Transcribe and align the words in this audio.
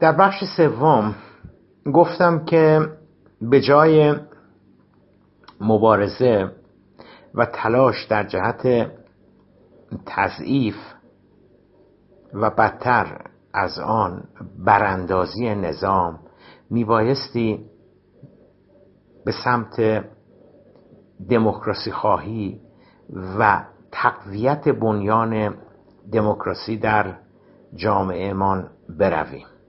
در 0.00 0.12
بخش 0.12 0.44
سوم 0.56 1.14
گفتم 1.94 2.44
که 2.44 2.88
به 3.40 3.60
جای 3.60 4.14
مبارزه 5.60 6.50
و 7.34 7.46
تلاش 7.46 8.04
در 8.04 8.24
جهت 8.24 8.90
تضعیف 10.06 10.76
و 12.34 12.50
بدتر 12.50 13.24
از 13.52 13.78
آن 13.78 14.24
براندازی 14.58 15.54
نظام 15.54 16.18
میبایستی 16.70 17.64
به 19.24 19.32
سمت 19.44 20.04
دموکراسی 21.30 21.90
خواهی 21.92 22.60
و 23.38 23.64
تقویت 23.92 24.68
بنیان 24.68 25.54
دموکراسی 26.12 26.76
در 26.76 27.14
جامعهمان 27.74 28.70
برویم. 28.98 29.59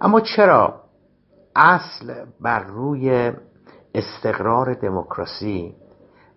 اما 0.00 0.20
چرا 0.20 0.80
اصل 1.56 2.24
بر 2.40 2.64
روی 2.64 3.32
استقرار 3.94 4.74
دموکراسی 4.74 5.74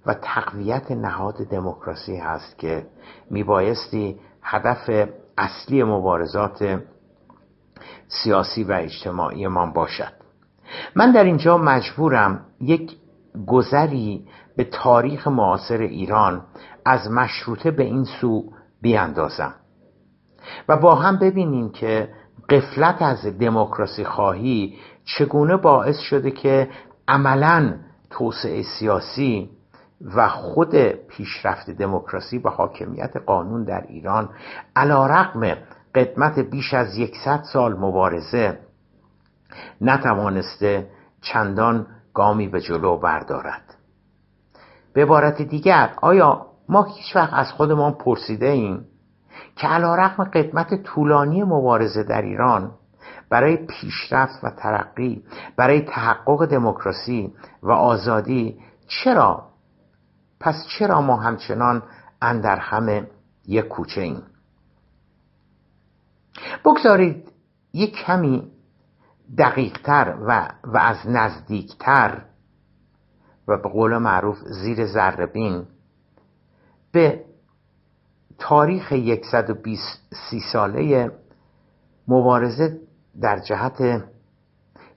و 0.06 0.14
تقویت 0.14 0.92
نهاد 0.92 1.36
دموکراسی 1.36 2.18
هست 2.18 2.58
که 2.58 2.88
میبایستی 3.30 4.20
هدف 4.44 5.10
اصلی 5.38 5.84
مبارزات 5.84 6.80
سیاسی 8.08 8.64
و 8.64 8.72
اجتماعی 8.72 9.48
من 9.48 9.74
باشد. 9.74 10.14
من 10.96 11.12
در 11.12 11.24
اینجا 11.24 11.58
مجبورم 11.58 12.46
یک 12.62 12.98
گذری 13.48 14.28
به 14.58 14.64
تاریخ 14.64 15.28
معاصر 15.28 15.78
ایران 15.78 16.46
از 16.86 17.12
مشروطه 17.12 17.72
به 17.72 17.84
این 17.84 18.04
سو 18.04 18.44
بیاندازم 18.82 19.56
و 20.70 20.78
با 20.78 20.96
هم 20.96 21.18
ببینیم 21.20 21.70
که 21.70 22.10
قفلت 22.50 23.02
از 23.02 23.26
دموکراسی 23.26 24.04
خواهی 24.04 24.78
چگونه 25.06 25.58
باعث 25.58 26.00
شده 26.00 26.32
که 26.32 26.70
عملا 27.08 27.74
توسعه 28.10 28.64
سیاسی 28.64 29.50
و 30.16 30.28
خود 30.28 30.76
پیشرفت 30.88 31.70
دموکراسی 31.70 32.38
و 32.38 32.50
حاکمیت 32.50 33.18
قانون 33.18 33.64
در 33.64 33.86
ایران 33.88 34.30
علا 34.76 35.06
رقم 35.06 35.58
قدمت 35.96 36.40
بیش 36.40 36.74
از 36.74 36.98
یکصد 36.98 37.44
سال 37.54 37.74
مبارزه 37.74 38.60
نتوانسته 39.82 40.88
چندان 41.22 41.88
گامی 42.14 42.48
به 42.48 42.62
جلو 42.62 42.98
بردارد. 42.98 43.76
به 44.94 45.02
عبارت 45.02 45.42
دیگر 45.42 45.94
آیا 46.02 46.46
ما 46.70 46.84
هیچ 46.84 47.16
وقت 47.16 47.34
از 47.34 47.52
خودمان 47.52 47.94
پرسیده 47.94 48.48
ایم؟ 48.48 48.86
که 49.56 49.68
علا 49.68 49.96
رقم 49.96 50.24
قدمت 50.24 50.84
طولانی 50.84 51.44
مبارزه 51.44 52.04
در 52.04 52.22
ایران 52.22 52.72
برای 53.30 53.58
پیشرفت 53.58 54.44
و 54.44 54.50
ترقی 54.50 55.24
برای 55.58 55.82
تحقق 55.82 56.46
دموکراسی 56.46 57.34
و 57.64 57.72
آزادی 57.72 58.60
چرا؟ 58.88 59.50
پس 60.40 60.66
چرا 60.78 61.02
ما 61.02 61.18
همچنان 61.18 61.84
اندر 62.22 62.56
همه 62.56 63.08
یک 63.48 63.68
کوچه 63.68 64.02
ایم؟ 64.02 64.24
بگذارید 66.66 67.32
یک 67.74 67.96
کمی 67.96 68.52
دقیقتر 69.38 70.16
و, 70.28 70.50
و 70.64 70.78
از 70.78 70.98
نزدیکتر 71.06 72.22
و 73.48 73.58
به 73.58 73.70
قول 73.70 73.98
معروف 73.98 74.38
زیر 74.38 74.86
ذربین 74.86 75.66
به 76.92 77.26
تاریخ 78.44 78.94
120 79.32 80.02
سی 80.30 80.40
ساله 80.54 81.12
مبارزه 82.08 82.80
در 83.22 83.40
جهت 83.40 84.04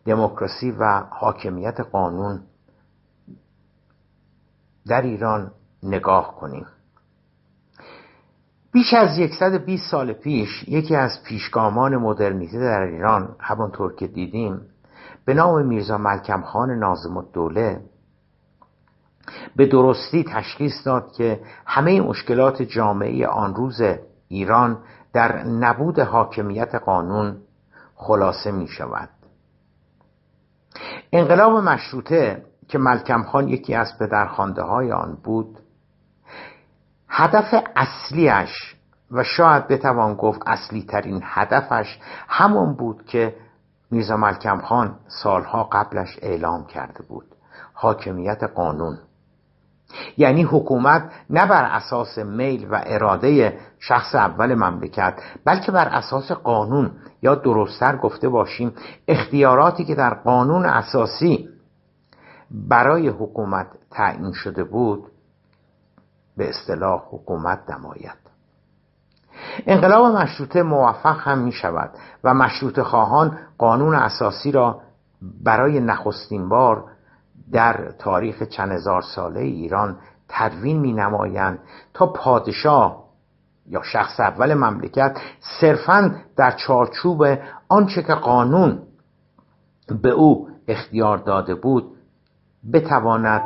دموکراسی 0.04 0.70
و 0.70 1.02
حاکمیت 1.10 1.80
قانون 1.80 2.42
در 4.86 5.02
ایران 5.02 5.50
نگاه 5.82 6.36
کنیم. 6.36 6.66
بیش 8.72 8.94
از 8.94 9.10
120 9.38 9.90
سال 9.90 10.12
پیش 10.12 10.68
یکی 10.68 10.96
از 10.96 11.22
پیشگامان 11.24 11.96
مدرنیته 11.96 12.58
در 12.58 12.80
ایران 12.80 13.36
همانطور 13.40 13.94
که 13.94 14.06
دیدیم 14.06 14.60
به 15.24 15.34
نام 15.34 15.66
میرزا 15.66 15.98
ملکم 15.98 16.42
خان 16.42 16.70
نازم 16.70 17.16
الدوله 17.16 17.80
به 19.56 19.66
درستی 19.66 20.24
تشخیص 20.24 20.86
داد 20.86 21.12
که 21.12 21.40
همه 21.66 22.00
مشکلات 22.00 22.62
جامعه 22.62 23.26
آن 23.26 23.54
روز 23.54 23.80
ایران 24.28 24.78
در 25.12 25.44
نبود 25.44 25.98
حاکمیت 25.98 26.74
قانون 26.74 27.36
خلاصه 27.94 28.50
می 28.50 28.68
شود 28.68 29.08
انقلاب 31.12 31.52
مشروطه 31.52 32.42
که 32.68 32.78
ملکم 32.78 33.22
خان 33.22 33.48
یکی 33.48 33.74
از 33.74 33.98
پدرخوانده 33.98 34.62
های 34.62 34.92
آن 34.92 35.18
بود 35.24 35.58
هدف 37.08 37.54
اصلیش 37.76 38.76
و 39.10 39.24
شاید 39.24 39.68
بتوان 39.68 40.14
گفت 40.14 40.40
اصلی 40.46 40.82
ترین 40.82 41.20
هدفش 41.24 41.98
همون 42.28 42.74
بود 42.74 43.04
که 43.04 43.36
میرزا 43.90 44.16
ملکم 44.16 44.60
خان 44.60 44.98
سالها 45.22 45.64
قبلش 45.64 46.18
اعلام 46.22 46.66
کرده 46.66 47.04
بود 47.08 47.26
حاکمیت 47.72 48.42
قانون. 48.42 48.98
یعنی 50.16 50.42
حکومت 50.42 51.12
نه 51.30 51.46
بر 51.46 51.64
اساس 51.64 52.18
میل 52.18 52.68
و 52.70 52.82
اراده 52.86 53.58
شخص 53.78 54.14
اول 54.14 54.54
مملکت 54.54 55.20
بلکه 55.44 55.72
بر 55.72 55.88
اساس 55.88 56.32
قانون. 56.32 56.90
یا 57.22 57.34
درستتر 57.34 57.96
گفته 57.96 58.28
باشیم 58.28 58.72
اختیاراتی 59.08 59.84
که 59.84 59.94
در 59.94 60.14
قانون 60.14 60.66
اساسی 60.66 61.48
برای 62.50 63.08
حکومت 63.08 63.66
تعیین 63.90 64.32
شده 64.32 64.64
بود 64.64 65.04
به 66.36 66.48
اصطلاح 66.48 67.02
حکومت 67.10 67.70
نماید. 67.70 68.26
انقلاب 69.66 70.16
مشروطه 70.16 70.62
موفق 70.62 71.20
هم 71.20 71.38
می 71.38 71.52
شود 71.52 71.90
و 72.24 72.34
مشروط 72.34 72.80
خواهان 72.80 73.38
قانون 73.58 73.94
اساسی 73.94 74.52
را 74.52 74.80
برای 75.44 75.80
نخستین 75.80 76.48
بار 76.48 76.84
در 77.52 77.90
تاریخ 77.98 78.42
چند 78.42 78.72
هزار 78.72 79.02
ساله 79.02 79.40
ایران 79.40 79.98
تدوین 80.28 80.80
می 80.80 80.92
نمایند 80.92 81.58
تا 81.94 82.06
پادشاه 82.06 83.06
یا 83.66 83.82
شخص 83.82 84.20
اول 84.20 84.54
مملکت 84.54 85.18
صرفا 85.60 86.14
در 86.36 86.50
چارچوب 86.50 87.24
آنچه 87.68 88.02
که 88.02 88.14
قانون 88.14 88.82
به 90.02 90.10
او 90.10 90.48
اختیار 90.68 91.18
داده 91.18 91.54
بود 91.54 91.96
بتواند 92.72 93.42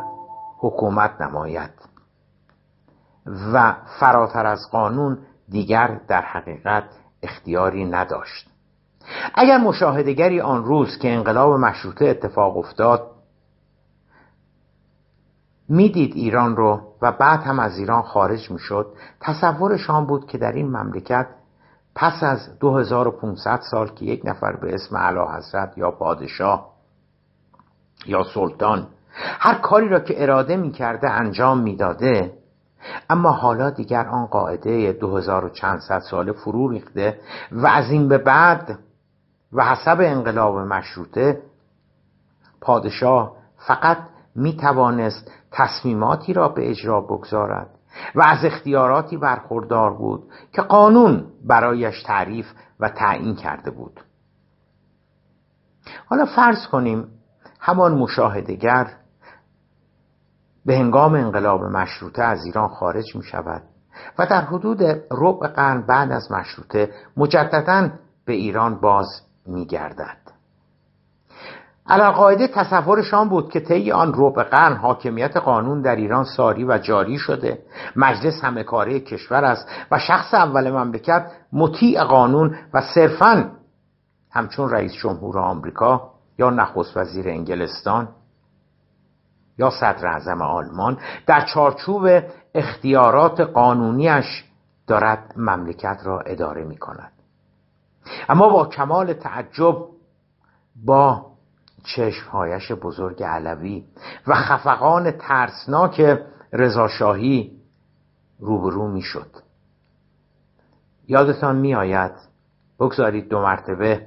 حکومت 0.59 1.21
نماید 1.21 1.71
و 3.53 3.77
فراتر 4.01 4.47
از 4.47 4.61
قانون 4.73 5.19
دیگر 5.49 6.01
در 6.09 6.23
حقیقت 6.23 6.85
اختیاری 7.23 7.85
نداشت. 7.85 8.51
اگر 9.35 9.59
مشاهدگری 9.59 10.41
آن 10.41 10.65
روز 10.65 10.99
که 10.99 11.13
انقلاب 11.13 11.53
مشروطه 11.53 12.07
اتفاق 12.07 12.57
افتاد 12.57 13.11
می‌دید 15.71 16.13
ایران 16.15 16.57
رو 16.57 16.81
و 17.03 17.13
بعد 17.13 17.43
هم 17.43 17.59
از 17.59 17.79
ایران 17.79 18.03
خارج 18.03 18.51
می‌شد. 18.51 18.93
تصورش 19.21 19.91
آن 19.91 20.07
بود 20.07 20.27
که 20.27 20.39
در 20.39 20.53
این 20.53 20.67
مملکت 20.67 21.27
پس 21.95 22.23
از 22.23 22.59
2500 22.59 23.61
سال 23.71 23.89
که 23.89 24.05
یک 24.05 24.23
نفر 24.25 24.57
به 24.57 24.75
اسم 24.75 24.97
علا 24.97 25.37
حضرت 25.37 25.79
یا 25.79 25.91
پادشاه 25.91 26.71
یا 28.07 28.25
سلطان 28.35 28.87
هر 29.15 29.55
کاری 29.55 29.89
را 29.89 30.01
که 30.01 30.23
اراده 30.23 30.57
می‌کرده 30.57 31.11
انجام 31.11 31.61
می‌داده 31.61 32.33
اما 33.11 33.31
حالا 33.31 33.71
دیگر 33.71 34.07
آن 34.07 34.27
قاعده 34.27 34.93
2500 34.93 35.99
ساله 35.99 36.33
فرو 36.33 36.69
ریخته 36.69 37.21
و 37.53 37.67
از 37.67 37.91
این 37.91 38.09
به 38.09 38.19
بعد 38.19 38.79
و 39.53 39.65
حسب 39.65 40.01
انقلاب 40.01 40.59
مشروطه 40.59 41.43
پادشاه 42.61 43.37
فقط 43.57 43.99
می 44.35 44.57
توانست 44.57 45.31
تصمیماتی 45.53 46.33
را 46.33 46.49
به 46.49 46.71
اجرا 46.71 47.01
بگذارد 47.01 47.71
و 48.15 48.23
از 48.23 48.45
اختیاراتی 48.45 49.17
برخوردار 49.17 49.95
بود 49.95 50.23
که 50.53 50.63
قانون 50.63 51.27
برایش 51.45 52.03
تعریف 52.03 52.47
و 52.81 52.89
تعیین 52.89 53.35
کرده 53.35 53.71
بود. 53.71 54.01
حالا 56.07 56.25
فرض 56.25 56.67
کنیم 56.67 57.09
همان 57.61 57.99
مشاهدگر 57.99 58.87
به 60.67 60.79
هنگام 60.79 61.15
انقلاب 61.15 61.63
مشروطه 61.63 62.23
از 62.23 62.45
ایران 62.45 62.69
خارج 62.69 63.17
می 63.17 63.23
شود 63.23 63.63
و 64.19 64.27
در 64.27 64.41
حدود 64.41 64.83
ربع 65.11 65.49
قرن 65.49 65.87
بعد 65.87 66.13
از 66.13 66.33
مشروطه 66.33 66.91
مجددا 67.17 67.91
به 68.25 68.33
ایران 68.33 68.81
باز 68.81 69.07
می 69.47 69.67
گردد 69.67 70.20
قاعده 71.99 72.49
تصورشان 72.49 73.29
بود 73.29 73.51
که 73.51 73.61
طی 73.61 73.93
آن 73.93 74.13
ربع 74.17 74.43
قرن 74.43 74.77
حاکمیت 74.77 75.37
قانون 75.37 75.83
در 75.83 75.97
ایران 75.97 76.25
ساری 76.25 76.65
و 76.65 76.79
جاری 76.79 77.19
شده. 77.19 77.59
مجلس 77.97 78.45
همه 78.45 78.63
کاره 78.63 79.01
کشور 79.01 79.45
است 79.45 79.69
و 79.91 79.99
شخص 79.99 80.35
اول 80.35 80.71
مملکت 80.71 81.31
مطیع 81.53 82.05
قانون 82.05 82.57
و 82.75 82.81
صرفا 82.95 83.51
همچون 84.31 84.71
رئیس 84.71 84.93
جمهور 84.93 85.39
آمریکا 85.39 86.11
یا 86.39 86.51
نخست 86.51 86.97
وزیر 86.97 87.29
انگلستان 87.29 88.09
یا 89.59 89.71
صدر 89.71 90.07
اعظم 90.07 90.43
آلمان 90.43 90.99
در 91.27 91.41
چارچوب 91.41 92.09
اختیارات 92.55 93.41
قانونیش 93.41 94.45
دارد 94.87 95.33
مملکت 95.37 95.99
را 96.05 96.21
اداره 96.21 96.65
می 96.65 96.77
کند 96.77 97.13
اما 98.29 98.49
با 98.49 98.67
کمال 98.67 99.13
تعجب 99.13 99.77
با 100.85 101.30
چشمهایش 101.83 102.73
بزرگ 102.73 103.23
علوی 103.23 103.85
و 104.27 104.35
خفقان 104.35 105.11
ترسناک 105.11 106.19
رضاشاهی 106.53 107.61
روبرو 108.41 108.89
می‌شد. 108.89 109.31
یادتان 111.09 111.57
میآید 111.57 112.13
بگذارید 112.81 113.29
دو 113.29 113.43
مرتبه 113.43 114.07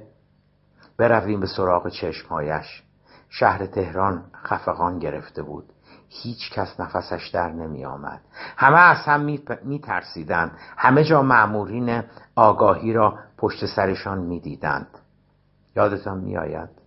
برویم 0.96 1.40
به 1.40 1.46
سراغ 1.46 1.88
چشمهایش. 1.88 2.82
شهر 3.28 3.66
تهران 3.66 4.24
خفقان 4.44 4.98
گرفته 4.98 5.42
بود. 5.42 5.64
هیچ 6.08 6.52
کس 6.52 6.80
نفسش 6.80 7.28
در 7.28 7.50
نمی 7.50 7.84
آمد 7.84 8.20
همه 8.56 8.78
از 8.78 8.96
هم 9.06 9.20
می 9.64 9.78
ترسیدند 9.78 10.58
همه 10.76 11.04
جا 11.04 11.22
معمورین 11.22 12.02
آگاهی 12.36 12.92
را 12.92 13.18
پشت 13.38 13.66
سرشان 13.66 14.18
می 14.18 14.40
دیدند 14.40 14.98
یادتان 15.76 16.18
می 16.18 16.36
آید 16.36 16.83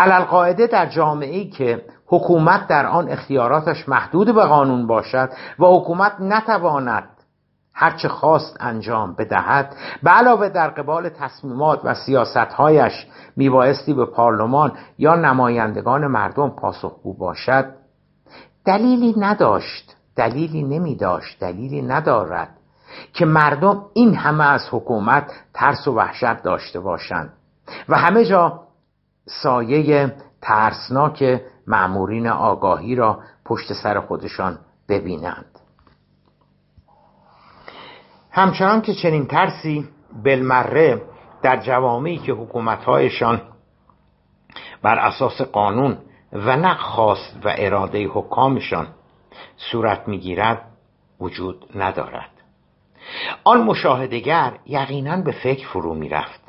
علالقاعده 0.00 0.66
در 0.66 0.86
جامعه 0.86 1.44
که 1.44 1.84
حکومت 2.06 2.66
در 2.66 2.86
آن 2.86 3.08
اختیاراتش 3.08 3.88
محدود 3.88 4.34
به 4.34 4.44
قانون 4.44 4.86
باشد 4.86 5.30
و 5.58 5.64
حکومت 5.64 6.12
نتواند 6.20 7.08
هرچه 7.74 8.08
خواست 8.08 8.56
انجام 8.60 9.14
بدهد 9.14 9.76
به 10.02 10.10
علاوه 10.10 10.48
در 10.48 10.68
قبال 10.68 11.08
تصمیمات 11.08 11.80
و 11.84 11.94
سیاستهایش 11.94 13.06
میبایستی 13.36 13.94
به 13.94 14.06
پارلمان 14.06 14.72
یا 14.98 15.14
نمایندگان 15.14 16.06
مردم 16.06 16.50
پاسخگو 16.50 17.14
باشد. 17.14 17.74
دلیلی 18.64 19.14
نداشت 19.18 19.96
دلیلی 20.16 20.62
نمی 20.62 20.96
داشت 20.96 21.40
دلیلی 21.40 21.82
ندارد 21.82 22.48
که 23.12 23.26
مردم 23.26 23.84
این 23.94 24.14
همه 24.14 24.44
از 24.44 24.62
حکومت 24.70 25.32
ترس 25.54 25.88
و 25.88 25.94
وحشت 25.94 26.42
داشته 26.42 26.80
باشند. 26.80 27.32
و 27.88 27.96
همه 27.96 28.24
جا 28.24 28.69
سایه 29.26 30.12
ترسناک 30.42 31.42
معمورین 31.66 32.26
آگاهی 32.26 32.94
را 32.94 33.20
پشت 33.44 33.72
سر 33.72 34.00
خودشان 34.00 34.58
ببینند. 34.88 35.58
همچنان 38.30 38.82
که 38.82 38.94
چنین 38.94 39.26
ترسی 39.26 39.88
بلمره 40.24 41.02
در 41.42 41.56
جوامعی 41.56 42.18
که 42.18 42.32
حکومتهایشان 42.32 43.42
بر 44.82 44.98
اساس 44.98 45.42
قانون 45.42 45.98
و 46.32 46.56
نه 46.56 46.74
خواست 46.74 47.38
و 47.44 47.54
اراده 47.58 48.08
حکامشان 48.08 48.86
صورت 49.56 50.08
می‌گیرد 50.08 50.64
وجود 51.20 51.66
ندارد. 51.74 52.30
آن 53.44 53.62
مشاهدگر 53.62 54.58
یقینا 54.66 55.16
به 55.16 55.32
فکر 55.32 55.68
فرو 55.68 55.94
می‌رفت. 55.94 56.39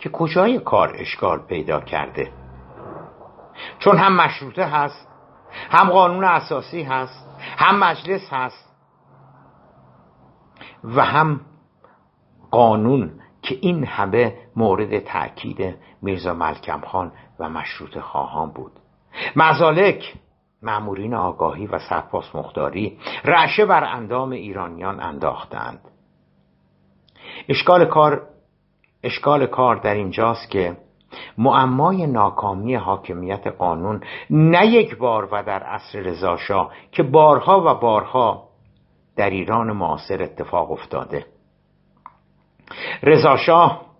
که 0.00 0.08
کجای 0.08 0.58
کار 0.58 0.92
اشکال 0.98 1.38
پیدا 1.38 1.80
کرده. 1.80 2.32
چون 3.78 3.98
هم 3.98 4.16
مشروطه 4.16 4.64
هست 4.64 5.08
هم 5.70 5.90
قانون 5.90 6.24
اساسی 6.24 6.82
هست 6.82 7.28
هم 7.58 7.78
مجلس 7.78 8.32
هست 8.32 8.76
و 10.84 11.04
هم 11.04 11.40
قانون 12.50 13.20
که 13.42 13.58
این 13.60 13.84
همه 13.84 14.34
مورد 14.56 14.98
تأکید 14.98 15.76
میرزا 16.02 16.34
ملکم 16.34 16.80
خان 16.80 17.12
و 17.38 17.48
مشروط 17.48 17.98
خواهان 17.98 18.50
بود. 18.50 18.72
مزالک 19.36 20.14
معمورین 20.62 21.14
آگاهی 21.14 21.66
و 21.66 21.78
سرپاس 21.78 22.34
مختاری 22.34 22.98
رعشه 23.24 23.66
بر 23.66 23.84
اندام 23.84 24.30
ایرانیان 24.30 25.00
انداختند. 25.00 25.80
اشکال 27.48 27.84
کار 27.84 28.29
اشکال 29.02 29.46
کار 29.46 29.76
در 29.76 29.94
اینجاست 29.94 30.50
که 30.50 30.76
معمای 31.38 32.06
ناکامی 32.06 32.74
حاکمیت 32.74 33.46
قانون 33.46 34.00
نه 34.30 34.66
یک 34.66 34.96
بار 34.96 35.28
و 35.32 35.42
در 35.42 35.62
عصر 35.62 36.00
رضاشاه 36.00 36.72
که 36.92 37.02
بارها 37.02 37.60
و 37.66 37.80
بارها 37.80 38.48
در 39.16 39.30
ایران 39.30 39.72
معاصر 39.72 40.22
اتفاق 40.22 40.70
افتاده. 40.70 41.26
رضاشاه 43.02 43.90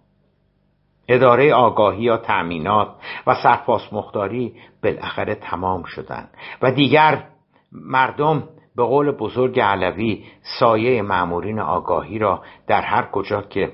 اداره 1.09 1.55
آگاهی 1.55 2.03
یا 2.03 2.17
تأمینات 2.17 2.89
و 3.27 3.35
سرپاس 3.35 3.93
مختاری 3.93 4.55
بالاخره 4.83 5.35
تمام 5.35 5.83
شدند 5.83 6.31
و 6.63 6.73
دیگر 6.73 7.25
مردم 7.73 8.49
به 8.77 8.83
قول 8.83 9.11
بزرگ 9.11 9.61
علوی 9.61 10.25
سایه 10.61 11.03
معمورین 11.03 11.61
آگاهی 11.61 12.19
را 12.19 12.43
در 12.67 12.83
هر 12.83 13.11
کجا 13.13 13.43
که 13.43 13.73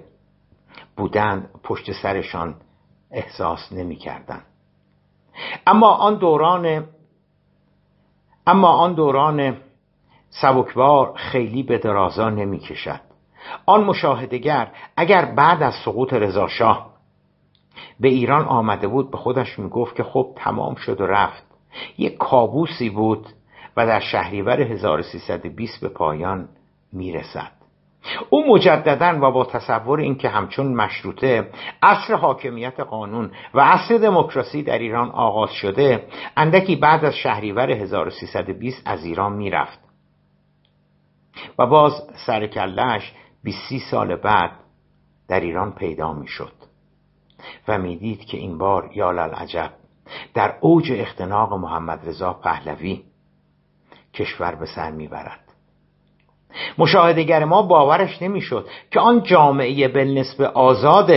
بودند 0.97 1.51
پشت 1.63 1.93
سرشان 1.93 2.55
احساس 3.11 3.73
نمی 3.73 3.97
کردن. 3.97 4.43
اما 5.67 5.89
آن 5.89 6.15
دوران 6.15 6.85
اما 8.47 8.69
آن 8.69 8.95
دوران 8.95 9.57
سبکبار 10.31 11.13
خیلی 11.17 11.63
به 11.63 11.79
درازا 11.79 12.31
نمی 12.31 12.59
کشد 12.59 13.01
آن 13.67 13.85
مشاهدگر 13.85 14.73
اگر 14.97 15.25
بعد 15.25 15.63
از 15.63 15.75
سقوط 15.85 16.13
رضاشاه 16.13 16.97
به 18.01 18.09
ایران 18.09 18.45
آمده 18.45 18.89
بود 18.89 19.11
به 19.11 19.17
خودش 19.17 19.59
می 19.59 19.69
گفت 19.69 19.97
که 19.97 20.03
خب 20.03 20.33
تمام 20.37 20.75
شد 20.75 21.01
و 21.01 21.07
رفت. 21.07 21.47
یک 21.99 22.17
کابوسی 22.17 22.91
بود 22.91 23.27
و 23.77 23.87
در 23.87 24.01
شهریور 24.01 24.61
1320 24.61 25.81
به 25.81 25.89
پایان 25.89 26.49
می‌رسد. 26.93 27.56
او 28.31 28.55
مجددا 28.55 29.19
و 29.23 29.33
با 29.33 29.45
تصور 29.45 30.01
اینکه 30.01 30.29
همچون 30.29 30.75
مشروطه 30.75 31.51
عصر 31.83 32.15
حاکمیت 32.15 32.81
قانون 32.81 33.31
و 33.55 33.61
عصر 33.61 33.99
دموکراسی 33.99 34.63
در 34.63 34.79
ایران 34.79 35.11
آغاز 35.11 35.51
شده 35.51 36.07
اندکی 36.37 36.77
بعد 36.77 37.05
از 37.05 37.15
شهریور 37.15 37.71
1320 37.71 38.83
از 38.85 39.05
ایران 39.05 39.33
می‌رفت. 39.33 39.79
و 41.59 41.67
باز 41.67 41.93
سرکلش 42.27 43.13
سی 43.69 43.79
سال 43.79 44.17
بعد 44.17 44.51
در 45.29 45.41
ایران 45.41 45.73
پیدا 45.73 46.13
می‌شد. 46.13 46.53
و 47.69 47.79
می‌دید 47.79 48.25
که 48.25 48.37
این 48.37 48.59
بار 48.59 48.91
یا 48.95 49.11
عجب 49.11 49.73
در 50.35 50.59
اوج 50.61 50.93
اختناق 50.93 51.53
محمد 51.53 52.09
رضا 52.09 52.33
پهلوی 52.33 53.05
کشور 54.15 54.55
به 54.55 54.67
سر 54.67 54.91
می‌برد. 54.91 55.46
مشاهدگر 56.79 57.45
ما 57.45 57.63
باورش 57.63 58.23
نمی‌شد 58.23 58.69
که 58.91 59.01
آن 59.01 59.23
جامعه 59.23 59.89
بالنسبه 59.89 60.49
آزاد 60.49 61.13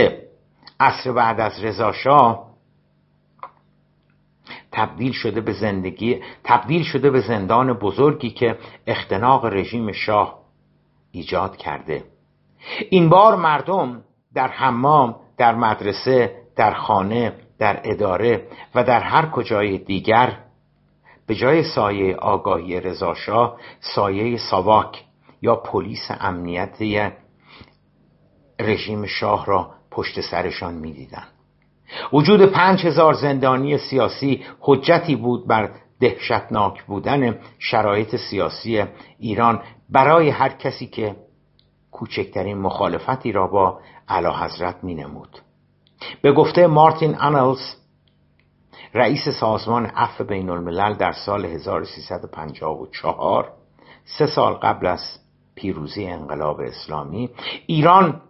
عصر 0.80 1.12
بعد 1.12 1.40
از 1.40 1.64
رضا 1.64 1.92
تبدیل 4.72 5.12
شده 5.12 5.40
به 5.40 5.52
زندگی 5.52 6.20
تبدیل 6.44 6.82
شده 6.82 7.10
به 7.10 7.20
زندان 7.20 7.72
بزرگی 7.72 8.30
که 8.30 8.58
اختناق 8.86 9.44
رژیم 9.44 9.92
شاه 9.92 10.38
ایجاد 11.12 11.56
کرده. 11.56 12.04
این 12.90 13.08
بار 13.08 13.36
مردم 13.36 14.02
در 14.34 14.48
حمام 14.48 15.16
در 15.36 15.54
مدرسه 15.54 16.32
در 16.56 16.74
خانه 16.74 17.32
در 17.58 17.80
اداره 17.84 18.46
و 18.74 18.84
در 18.84 19.00
هر 19.00 19.26
کجای 19.26 19.78
دیگر 19.78 20.38
به 21.26 21.34
جای 21.34 21.62
سایه 21.62 22.16
آگاهی 22.16 22.80
رضاشاه 22.80 23.56
سایه 23.80 24.38
ساواک 24.50 25.04
یا 25.42 25.56
پلیس 25.56 26.10
امنیتی 26.10 27.10
رژیم 28.60 29.06
شاه 29.06 29.46
را 29.46 29.70
پشت 29.90 30.20
سرشان 30.20 30.74
می‌دیدند 30.74 31.28
وجود 32.12 32.46
پنج 32.46 32.86
هزار 32.86 33.14
زندانی 33.14 33.78
سیاسی 33.78 34.44
حجتی 34.60 35.16
بود 35.16 35.46
بر 35.46 35.70
دهشتناک 36.00 36.84
بودن 36.84 37.38
شرایط 37.58 38.16
سیاسی 38.16 38.84
ایران 39.18 39.62
برای 39.90 40.28
هر 40.28 40.48
کسی 40.48 40.86
که 40.86 41.16
کوچکترین 41.90 42.58
مخالفتی 42.58 43.32
را 43.32 43.46
با 43.46 43.80
علا 44.08 44.36
حضرت 44.36 44.84
می 44.84 44.94
نمود. 44.94 45.38
به 46.22 46.32
گفته 46.32 46.66
مارتین 46.66 47.14
آنلز 47.14 47.74
رئیس 48.94 49.28
سازمان 49.28 49.86
عفو 49.86 50.24
بین 50.24 50.50
الملل 50.50 50.94
در 50.94 51.12
سال 51.12 51.44
1354 51.44 53.52
سه 54.18 54.26
سال 54.26 54.52
قبل 54.52 54.86
از 54.86 55.19
پیروزی 55.60 56.06
انقلاب 56.06 56.60
اسلامی. 56.60 57.30
ایران 57.66 58.22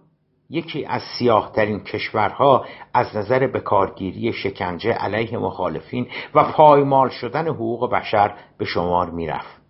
یکی 0.51 0.85
از 0.85 1.03
سیاهترین 1.19 1.81
کشورها 1.81 2.65
از 2.95 3.17
نظر 3.17 3.47
بکارگیری 3.47 4.33
شکنجه 4.33 4.93
علیه 4.93 5.39
مخالفین 5.39 6.07
و 6.35 6.45
پایمال 6.45 7.09
شدن 7.09 7.49
حقوق 7.49 7.93
بشر 7.93 8.35
به 8.59 8.65
شمار 8.65 9.11
می‌رفت. 9.11 9.61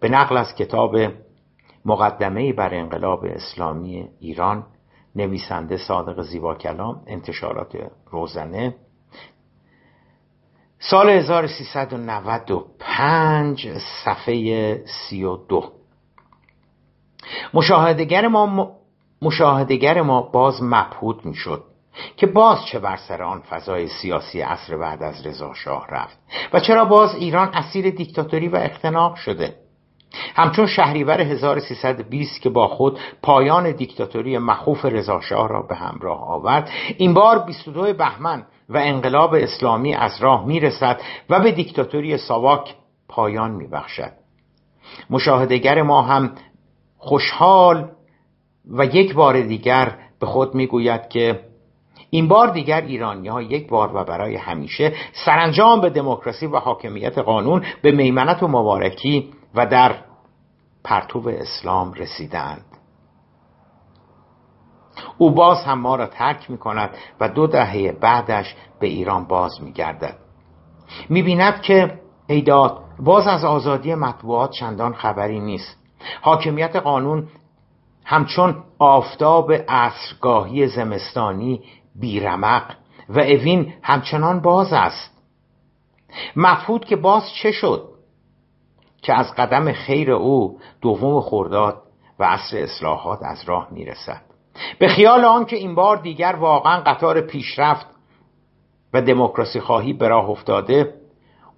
به 0.00 0.08
نقل 0.08 0.36
از 0.36 0.54
کتاب 0.54 0.96
مقدمه 1.84 2.52
بر 2.52 2.74
انقلاب 2.74 3.24
اسلامی 3.24 4.08
ایران 4.20 4.66
نویسنده 5.16 5.76
صادق 5.76 6.22
زیبا 6.22 6.54
کلام 6.54 7.02
انتشارات 7.06 7.76
روزنه. 8.10 8.74
سال 10.78 11.10
1395 11.10 13.68
صفحه 14.04 14.82
32 15.08 15.77
مشاهدگر 17.54 18.28
ما 18.28 18.70
مشاهدگر 19.22 20.02
ما 20.02 20.22
باز 20.22 20.62
مبهود 20.62 21.24
می‌شد 21.24 21.64
که 22.16 22.26
باز 22.26 22.66
چه 22.66 22.78
بر 22.78 22.96
سر 22.96 23.22
آن 23.22 23.40
فضای 23.40 23.88
سیاسی 23.88 24.40
عصر 24.40 24.76
بعد 24.76 25.02
از 25.02 25.26
رضا 25.26 25.54
شاه 25.54 25.86
رفت 25.90 26.18
و 26.52 26.60
چرا 26.60 26.84
باز 26.84 27.14
ایران 27.14 27.48
اسیر 27.54 27.90
دیکتاتوری 27.90 28.48
و 28.48 28.56
اختناق 28.56 29.14
شده. 29.14 29.54
همچون 30.34 30.66
شهریور 30.66 31.20
1320 31.20 32.42
که 32.42 32.50
با 32.50 32.68
خود 32.68 32.98
پایان 33.22 33.72
دیکتاتوری 33.72 34.38
مخوف 34.38 34.84
رضاشاه 34.84 35.48
را 35.48 35.62
به 35.62 35.76
همراه 35.76 36.28
آورد 36.28 36.70
این 36.96 37.14
بار 37.14 37.38
22 37.38 37.92
بهمن 37.92 38.46
و 38.68 38.76
انقلاب 38.76 39.34
اسلامی 39.34 39.94
از 39.94 40.20
راه 40.20 40.46
می‌رسد 40.46 41.00
و 41.30 41.40
به 41.40 41.52
دیکتاتوری 41.52 42.18
ساواک 42.18 42.74
پایان 43.08 43.50
میبخشد. 43.50 44.12
مشاهدگر 45.10 45.82
ما 45.82 46.02
هم 46.02 46.32
خوشحال 46.98 47.90
و 48.70 48.84
یک 48.84 49.14
بار 49.14 49.40
دیگر 49.40 49.98
به 50.20 50.26
خود 50.26 50.54
می‌گوید 50.54 51.08
که 51.08 51.40
این 52.10 52.28
بار 52.28 52.50
دیگر 52.50 52.80
ایرانی 52.80 53.28
ها 53.28 53.42
یک 53.42 53.68
بار 53.68 53.96
و 53.96 54.04
برای 54.04 54.36
همیشه 54.36 54.92
سرانجام 55.24 55.80
به 55.80 55.90
دموکراسی 55.90 56.46
و 56.46 56.56
حاکمیت 56.56 57.18
قانون 57.18 57.64
به 57.82 57.92
میمنت 57.92 58.42
و 58.42 58.48
مبارکی 58.48 59.30
و 59.54 59.66
در 59.66 59.94
پرتوب 60.84 61.28
اسلام 61.28 61.92
رسیدند. 61.92 62.64
او 65.18 65.30
باز 65.30 65.64
هم 65.64 65.80
ما 65.80 65.96
را 65.96 66.06
ترک 66.06 66.50
می 66.50 66.58
کند 66.58 66.90
و 67.20 67.28
دو 67.28 67.46
دهه 67.46 67.92
بعدش 67.92 68.56
به 68.80 68.86
ایران 68.86 69.24
باز 69.24 69.62
می 69.62 69.72
گردد 69.72 70.16
می 71.08 71.22
بیند 71.22 71.60
که 71.60 72.00
ایداد 72.26 72.78
باز 72.98 73.26
از 73.26 73.44
آزادی 73.44 73.94
مطبوعات 73.94 74.50
چندان 74.50 74.94
خبری 74.94 75.40
نیست. 75.40 75.78
حاکمیت 76.22 76.76
قانون 76.76 77.28
همچون 78.04 78.64
آفتاب 78.78 79.52
عصرگاهی 79.52 80.66
زمستانی 80.66 81.62
بیرمق 82.00 82.74
و 83.08 83.20
اوین 83.20 83.74
همچنان 83.82 84.40
باز 84.40 84.72
است. 84.72 85.22
مفهود 86.36 86.84
که 86.84 86.96
باز 86.96 87.22
چه 87.42 87.52
شد؟ 87.52 87.88
که 89.02 89.14
از 89.14 89.34
قدم 89.34 89.72
خیر 89.72 90.10
او 90.10 90.58
دوم 90.80 91.20
خورداد 91.20 91.82
و 92.18 92.24
عصر 92.24 92.58
اصلاحات 92.58 93.18
از 93.22 93.44
راه 93.44 93.68
می‌رسد. 93.70 94.22
به 94.78 94.88
خیال 94.88 95.24
آن 95.24 95.44
که 95.44 95.56
این 95.56 95.74
بار 95.74 95.96
دیگر 95.96 96.36
واقعا 96.40 96.80
قطار 96.80 97.20
پیشرفت 97.20 97.86
و 98.94 99.02
دموکراسی 99.02 99.60
خواهی 99.60 99.92
به 99.92 100.08
راه 100.08 100.30
افتاده 100.30 100.94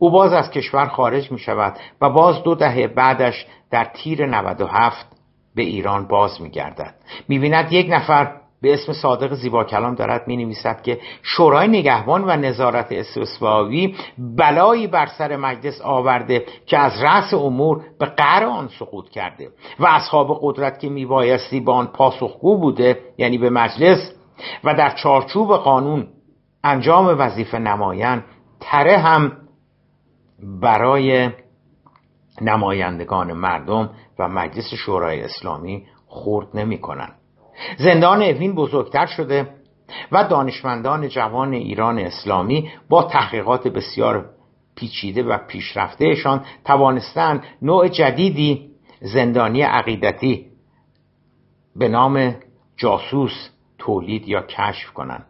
او 0.02 0.10
باز 0.10 0.32
از 0.32 0.50
کشور 0.50 0.86
خارج 0.86 1.32
می 1.32 1.38
شود 1.38 1.76
و 2.00 2.10
باز 2.10 2.42
دو 2.42 2.54
دهه 2.54 2.86
بعدش 2.86 3.46
در 3.70 3.84
تیر 3.84 4.26
97 4.26 5.06
به 5.54 5.62
ایران 5.62 6.06
باز 6.06 6.42
می 6.42 6.50
گردد 6.50 6.94
می 7.28 7.38
بیند 7.38 7.72
یک 7.72 7.86
نفر 7.90 8.32
به 8.62 8.74
اسم 8.74 8.92
صادق 8.92 9.34
زیبا 9.34 9.64
کلام 9.64 9.94
دارد 9.94 10.28
می 10.28 10.36
نویسد 10.36 10.82
که 10.82 11.00
شورای 11.22 11.68
نگهبان 11.68 12.24
و 12.24 12.36
نظارت 12.36 12.92
استثباوی 12.92 13.96
بلایی 14.18 14.86
بر 14.86 15.06
سر 15.06 15.36
مجلس 15.36 15.80
آورده 15.80 16.44
که 16.66 16.78
از 16.78 17.02
رأس 17.02 17.34
امور 17.34 17.84
به 17.98 18.06
قهر 18.06 18.44
آن 18.44 18.68
سقوط 18.78 19.08
کرده 19.08 19.48
و 19.78 19.86
اصحاب 19.86 20.38
قدرت 20.42 20.80
که 20.80 20.88
می 20.88 21.06
بایستی 21.06 21.60
با 21.60 21.74
آن 21.74 21.86
پاسخگو 21.86 22.58
بوده 22.58 23.00
یعنی 23.18 23.38
به 23.38 23.50
مجلس 23.50 24.12
و 24.64 24.74
در 24.74 24.90
چارچوب 24.90 25.56
قانون 25.56 26.06
انجام 26.64 27.06
وظیفه 27.18 27.58
نمایان 27.58 28.24
تره 28.60 28.98
هم 28.98 29.32
برای 30.42 31.30
نمایندگان 32.40 33.32
مردم 33.32 33.90
و 34.18 34.28
مجلس 34.28 34.74
شورای 34.74 35.20
اسلامی 35.20 35.86
خورد 36.06 36.56
نمی 36.56 36.78
کنند 36.78 37.14
زندان 37.78 38.22
اوین 38.22 38.54
بزرگتر 38.54 39.06
شده 39.06 39.54
و 40.12 40.24
دانشمندان 40.24 41.08
جوان 41.08 41.52
ایران 41.52 41.98
اسلامی 41.98 42.70
با 42.88 43.02
تحقیقات 43.02 43.68
بسیار 43.68 44.30
پیچیده 44.76 45.22
و 45.22 45.38
پیشرفتهشان 45.46 46.44
توانستند 46.64 47.44
نوع 47.62 47.88
جدیدی 47.88 48.70
زندانی 49.00 49.62
عقیدتی 49.62 50.46
به 51.76 51.88
نام 51.88 52.34
جاسوس 52.76 53.50
تولید 53.78 54.28
یا 54.28 54.42
کشف 54.42 54.90
کنند. 54.90 55.26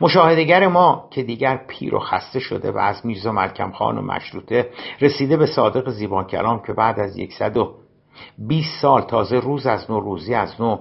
مشاهدگر 0.00 0.68
ما 0.68 1.08
که 1.10 1.22
دیگر 1.22 1.56
پیر 1.68 1.94
و 1.94 1.98
خسته 1.98 2.40
شده 2.40 2.70
و 2.70 2.78
از 2.78 3.06
میرزا 3.06 3.32
ملکم 3.32 3.72
خان 3.72 3.98
و 3.98 4.02
مشروطه 4.02 4.70
رسیده 5.00 5.36
به 5.36 5.46
صادق 5.46 6.26
کلام 6.26 6.62
که 6.62 6.72
بعد 6.72 7.00
از 7.00 7.16
120 7.38 8.80
سال 8.82 9.02
تازه 9.02 9.40
روز 9.40 9.66
از 9.66 9.90
نو 9.90 10.00
روزی 10.00 10.34
از 10.34 10.60
نو 10.60 10.78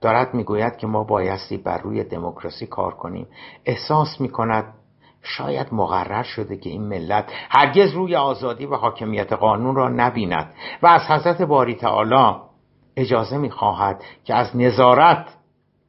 دارد 0.00 0.34
می‌گوید 0.34 0.76
که 0.76 0.86
ما 0.86 1.04
بایستی 1.04 1.56
بر 1.56 1.78
روی 1.78 2.04
دموکراسی 2.04 2.66
کار 2.66 2.94
کنیم. 2.94 3.26
احساس 3.64 4.20
می‌کند 4.20 4.74
شاید 5.22 5.66
مقرر 5.72 6.22
شده 6.22 6.56
که 6.56 6.70
این 6.70 6.82
ملت 6.82 7.32
هرگز 7.50 7.92
روی 7.92 8.16
آزادی 8.16 8.66
و 8.66 8.74
حاکمیت 8.74 9.32
قانون 9.32 9.74
را 9.74 9.88
نبیند 9.88 10.54
و 10.82 10.86
از 10.86 11.02
حضرت 11.02 11.42
باری 11.42 11.74
تعالی 11.74 12.40
اجازه 12.96 13.38
می‌خواهد 13.38 14.04
که 14.24 14.34
از 14.34 14.56
نظارت 14.56 15.26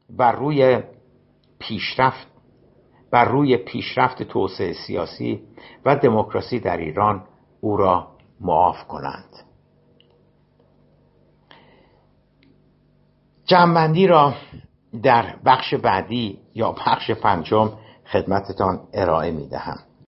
بر 0.10 0.32
روی 0.32 0.84
پیشرفت 1.60 2.31
بر 3.12 3.26
روی 3.26 3.58
پیشرفت 3.58 4.24
توسعه 4.24 4.74
سیاسی 4.74 5.42
و 5.86 5.96
دموکراسی 5.96 6.60
در 6.60 6.78
ایران 6.78 7.24
او 7.62 7.78
را 7.78 8.08
معاف 8.42 8.88
کنند. 8.88 9.36
جمعبندی 13.46 14.08
را 14.08 14.34
در 15.04 15.36
بخش 15.46 15.74
بعدی 15.74 16.40
یا 16.56 16.72
بخش 16.72 17.12
پنجم 17.12 17.74
خدمتتان 18.12 18.80
ارائه 18.94 19.32
می 19.32 19.48
دهم 19.48 19.91